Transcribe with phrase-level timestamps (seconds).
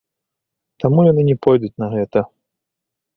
[0.83, 2.19] Таму яны не пойдуць на гэта.